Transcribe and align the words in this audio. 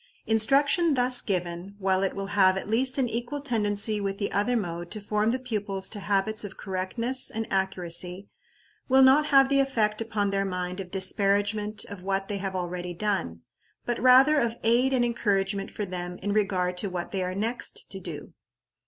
Instruction 0.25 0.95
thus 0.95 1.21
given, 1.21 1.75
while 1.77 2.01
it 2.01 2.15
will 2.15 2.25
have 2.33 2.57
at 2.57 2.67
least 2.67 2.97
an 2.97 3.07
equal 3.07 3.39
tendency 3.39 4.01
with 4.01 4.17
the 4.17 4.31
other 4.31 4.57
mode 4.57 4.89
to 4.89 4.99
form 4.99 5.29
the 5.29 5.37
pupils 5.37 5.87
to 5.89 5.99
habits 5.99 6.43
of 6.43 6.57
correctness 6.57 7.29
and 7.29 7.45
accuracy, 7.53 8.27
will 8.89 9.03
not 9.03 9.27
have 9.27 9.47
the 9.47 9.59
effect 9.59 10.01
upon 10.01 10.31
their 10.31 10.43
mind 10.43 10.79
of 10.79 10.89
disparagement 10.89 11.85
of 11.85 12.01
what 12.01 12.29
they 12.29 12.37
have 12.39 12.55
already 12.55 12.95
done, 12.95 13.41
but 13.85 14.01
rather 14.01 14.39
of 14.39 14.57
aid 14.63 14.91
and 14.91 15.05
encouragement 15.05 15.69
for 15.69 15.85
them 15.85 16.17
in 16.23 16.33
regard 16.33 16.77
to 16.77 16.89
what 16.89 17.11
they 17.11 17.21
are 17.23 17.35
next 17.35 17.85
to 17.91 17.99
do. 17.99 18.33